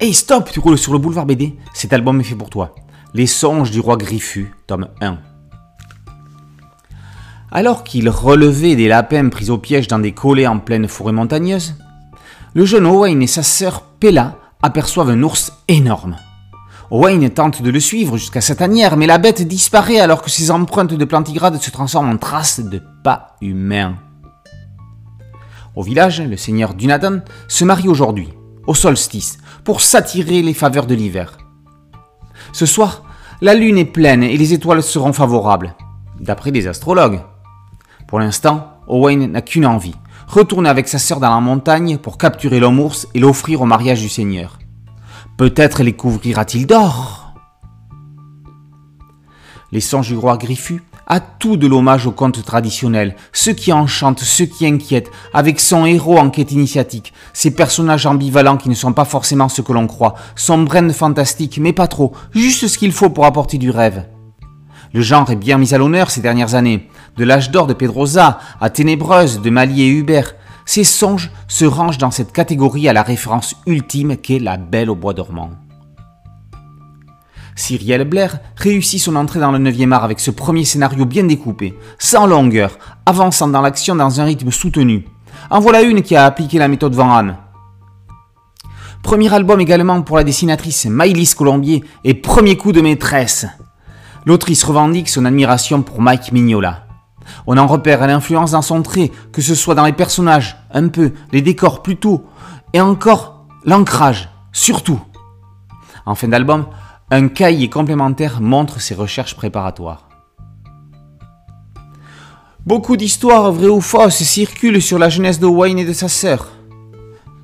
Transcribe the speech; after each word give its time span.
Hey 0.00 0.12
stop, 0.12 0.50
tu 0.50 0.58
roules 0.58 0.76
sur 0.76 0.92
le 0.92 0.98
boulevard 0.98 1.24
BD 1.24 1.54
Cet 1.72 1.92
album 1.92 2.20
est 2.20 2.24
fait 2.24 2.34
pour 2.34 2.50
toi. 2.50 2.74
Les 3.14 3.28
songes 3.28 3.70
du 3.70 3.78
roi 3.78 3.96
Griffu, 3.96 4.52
tome 4.66 4.88
1. 5.00 5.18
Alors 7.52 7.84
qu'il 7.84 8.08
relevait 8.08 8.74
des 8.74 8.88
lapins 8.88 9.28
pris 9.28 9.50
au 9.50 9.58
piège 9.58 9.86
dans 9.86 10.00
des 10.00 10.10
collets 10.10 10.48
en 10.48 10.58
pleine 10.58 10.88
forêt 10.88 11.12
montagneuse, 11.12 11.76
le 12.54 12.64
jeune 12.64 12.86
Owain 12.86 13.20
et 13.20 13.28
sa 13.28 13.44
sœur 13.44 13.82
Pella 14.00 14.36
aperçoivent 14.62 15.10
un 15.10 15.22
ours 15.22 15.52
énorme. 15.68 16.16
Owain 16.90 17.28
tente 17.28 17.62
de 17.62 17.70
le 17.70 17.80
suivre 17.80 18.16
jusqu'à 18.16 18.40
sa 18.40 18.56
tanière, 18.56 18.96
mais 18.96 19.06
la 19.06 19.18
bête 19.18 19.42
disparaît 19.42 20.00
alors 20.00 20.22
que 20.22 20.30
ses 20.30 20.50
empreintes 20.50 20.94
de 20.94 21.04
plantigrade 21.04 21.62
se 21.62 21.70
transforment 21.70 22.10
en 22.10 22.16
traces 22.16 22.58
de 22.58 22.82
pas 23.04 23.36
humains. 23.40 23.94
Au 25.76 25.84
village, 25.84 26.20
le 26.20 26.36
seigneur 26.36 26.74
Dunadan 26.74 27.20
se 27.46 27.64
marie 27.64 27.88
aujourd'hui, 27.88 28.34
au 28.66 28.74
solstice, 28.74 29.38
pour 29.64 29.80
s'attirer 29.80 30.42
les 30.42 30.54
faveurs 30.54 30.86
de 30.86 30.94
l'hiver. 30.94 31.38
Ce 32.52 32.66
soir, 32.66 33.04
la 33.40 33.54
lune 33.54 33.78
est 33.78 33.84
pleine 33.84 34.22
et 34.22 34.36
les 34.36 34.52
étoiles 34.52 34.82
seront 34.82 35.12
favorables, 35.12 35.74
d'après 36.20 36.50
les 36.50 36.66
astrologues. 36.66 37.20
Pour 38.06 38.20
l'instant, 38.20 38.78
Owain 38.86 39.28
n'a 39.28 39.42
qu'une 39.42 39.66
envie, 39.66 39.94
retourner 40.26 40.68
avec 40.68 40.88
sa 40.88 40.98
sœur 40.98 41.20
dans 41.20 41.34
la 41.34 41.40
montagne 41.40 41.98
pour 41.98 42.18
capturer 42.18 42.60
l'homme 42.60 42.80
ours 42.80 43.08
et 43.14 43.20
l'offrir 43.20 43.62
au 43.62 43.66
mariage 43.66 44.00
du 44.00 44.08
seigneur. 44.08 44.58
Peut-être 45.36 45.82
les 45.82 45.94
couvrira-t-il 45.94 46.66
d'or 46.66 47.34
Les 49.72 49.80
songes 49.80 50.08
du 50.08 50.16
roi 50.16 50.36
Griffu 50.36 50.82
a 51.06 51.20
tout 51.20 51.56
de 51.56 51.66
l'hommage 51.66 52.06
au 52.06 52.12
conte 52.12 52.44
traditionnel, 52.44 53.16
ce 53.32 53.50
qui 53.50 53.72
enchante, 53.72 54.20
ce 54.20 54.42
qui 54.42 54.66
inquiète, 54.66 55.10
avec 55.32 55.60
son 55.60 55.86
héros 55.86 56.18
en 56.18 56.30
quête 56.30 56.52
initiatique, 56.52 57.12
ses 57.32 57.50
personnages 57.50 58.06
ambivalents 58.06 58.56
qui 58.56 58.68
ne 58.68 58.74
sont 58.74 58.92
pas 58.92 59.04
forcément 59.04 59.48
ce 59.48 59.62
que 59.62 59.72
l'on 59.72 59.86
croit, 59.86 60.14
son 60.36 60.62
brain 60.62 60.88
fantastique, 60.90 61.58
mais 61.60 61.72
pas 61.72 61.86
trop, 61.88 62.12
juste 62.32 62.66
ce 62.68 62.78
qu'il 62.78 62.92
faut 62.92 63.10
pour 63.10 63.26
apporter 63.26 63.58
du 63.58 63.70
rêve. 63.70 64.06
Le 64.92 65.00
genre 65.00 65.30
est 65.30 65.36
bien 65.36 65.58
mis 65.58 65.74
à 65.74 65.78
l'honneur 65.78 66.10
ces 66.10 66.20
dernières 66.20 66.54
années. 66.54 66.88
De 67.16 67.24
l'âge 67.24 67.50
d'or 67.50 67.66
de 67.66 67.74
Pedrosa 67.74 68.38
à 68.60 68.70
Ténébreuse 68.70 69.40
de 69.40 69.50
Mali 69.50 69.82
et 69.82 69.88
Hubert, 69.88 70.34
ces 70.66 70.84
songes 70.84 71.30
se 71.48 71.64
rangent 71.64 71.98
dans 71.98 72.10
cette 72.10 72.32
catégorie 72.32 72.88
à 72.88 72.92
la 72.92 73.02
référence 73.02 73.56
ultime 73.66 74.16
qu'est 74.16 74.38
la 74.38 74.56
Belle 74.56 74.90
au 74.90 74.94
bois 74.94 75.12
dormant. 75.12 75.50
Cyrielle 77.56 78.04
Blair 78.04 78.38
réussit 78.56 79.00
son 79.00 79.16
entrée 79.16 79.40
dans 79.40 79.52
le 79.52 79.58
9e 79.58 79.92
art 79.92 80.04
avec 80.04 80.20
ce 80.20 80.30
premier 80.30 80.64
scénario 80.64 81.04
bien 81.04 81.24
découpé, 81.24 81.74
sans 81.98 82.26
longueur, 82.26 82.78
avançant 83.06 83.48
dans 83.48 83.60
l'action 83.60 83.94
dans 83.94 84.20
un 84.20 84.24
rythme 84.24 84.50
soutenu. 84.50 85.06
En 85.50 85.60
voilà 85.60 85.82
une 85.82 86.02
qui 86.02 86.16
a 86.16 86.24
appliqué 86.24 86.58
la 86.58 86.68
méthode 86.68 86.94
Van 86.94 87.12
Hamme. 87.12 87.36
Premier 89.02 89.32
album 89.32 89.60
également 89.60 90.00
pour 90.02 90.16
la 90.16 90.24
dessinatrice 90.24 90.86
Maïlis 90.86 91.34
Colombier 91.36 91.84
et 92.04 92.14
premier 92.14 92.56
coup 92.56 92.72
de 92.72 92.80
maîtresse. 92.80 93.46
L'autrice 94.24 94.64
revendique 94.64 95.10
son 95.10 95.26
admiration 95.26 95.82
pour 95.82 96.00
Mike 96.00 96.32
Mignola. 96.32 96.86
On 97.46 97.58
en 97.58 97.66
repère 97.66 98.06
l'influence 98.06 98.52
dans 98.52 98.62
son 98.62 98.82
trait, 98.82 99.12
que 99.32 99.42
ce 99.42 99.54
soit 99.54 99.74
dans 99.74 99.84
les 99.84 99.92
personnages, 99.92 100.56
un 100.72 100.88
peu, 100.88 101.12
les 101.32 101.42
décors 101.42 101.82
plutôt, 101.82 102.24
et 102.72 102.80
encore 102.80 103.44
l'ancrage, 103.64 104.30
surtout. 104.52 105.00
En 106.06 106.14
fin 106.14 106.28
d'album, 106.28 106.66
un 107.14 107.28
cahier 107.28 107.70
complémentaire 107.70 108.40
montre 108.40 108.80
ses 108.80 108.96
recherches 108.96 109.36
préparatoires. 109.36 110.08
Beaucoup 112.66 112.96
d'histoires, 112.96 113.52
vraies 113.52 113.68
ou 113.68 113.80
fausses, 113.80 114.24
circulent 114.24 114.82
sur 114.82 114.98
la 114.98 115.08
jeunesse 115.10 115.38
de 115.38 115.46
Wayne 115.46 115.78
et 115.78 115.84
de 115.84 115.92
sa 115.92 116.08
sœur. 116.08 116.48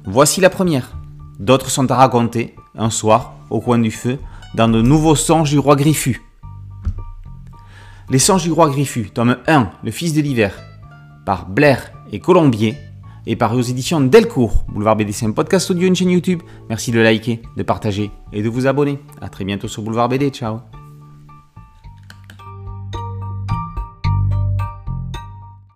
Voici 0.04 0.40
la 0.40 0.50
première. 0.50 0.96
D'autres 1.38 1.70
sont 1.70 1.88
à 1.88 1.94
raconter, 1.94 2.56
un 2.76 2.90
soir, 2.90 3.34
au 3.48 3.60
coin 3.60 3.78
du 3.78 3.92
feu, 3.92 4.18
dans 4.56 4.66
de 4.66 4.82
nouveaux 4.82 5.14
songes 5.14 5.50
du 5.50 5.60
roi 5.60 5.76
Griffu. 5.76 6.20
Les 8.08 8.18
songes 8.18 8.42
du 8.42 8.50
roi 8.50 8.70
Griffu, 8.70 9.10
tome 9.10 9.36
1, 9.46 9.70
Le 9.84 9.90
fils 9.92 10.14
de 10.14 10.20
l'hiver, 10.20 10.52
par 11.24 11.46
Blair 11.46 11.92
et 12.10 12.18
Colombier, 12.18 12.76
et 13.26 13.36
paru 13.36 13.58
aux 13.58 13.62
éditions 13.62 14.00
Delcourt. 14.00 14.64
Boulevard 14.68 14.96
BD, 14.96 15.12
c'est 15.12 15.26
un 15.26 15.32
podcast 15.32 15.70
audio, 15.70 15.86
une 15.86 15.96
chaîne 15.96 16.10
YouTube. 16.10 16.42
Merci 16.68 16.90
de 16.90 17.00
liker, 17.00 17.42
de 17.56 17.62
partager 17.62 18.10
et 18.32 18.42
de 18.42 18.48
vous 18.48 18.66
abonner. 18.66 18.98
A 19.20 19.28
très 19.28 19.44
bientôt 19.44 19.68
sur 19.68 19.82
Boulevard 19.82 20.08
BD. 20.08 20.30
Ciao 20.30 20.79